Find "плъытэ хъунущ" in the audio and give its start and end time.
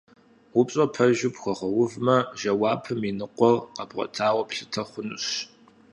4.49-5.27